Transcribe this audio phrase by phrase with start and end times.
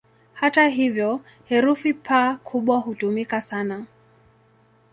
[0.33, 3.85] Hata hivyo, herufi "P" kubwa hutumika sana.